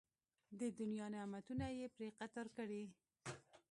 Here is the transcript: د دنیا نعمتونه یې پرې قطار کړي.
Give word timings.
د 0.59 0.61
دنیا 0.79 1.05
نعمتونه 1.15 1.65
یې 1.77 1.87
پرې 1.95 2.07
قطار 2.19 2.47
کړي. 2.57 2.83